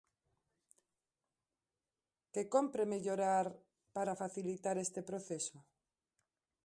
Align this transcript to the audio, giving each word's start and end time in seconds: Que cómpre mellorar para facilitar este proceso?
Que 2.33 2.43
cómpre 2.53 2.83
mellorar 2.93 3.47
para 3.95 4.19
facilitar 4.23 4.75
este 4.85 5.01
proceso? 5.09 5.57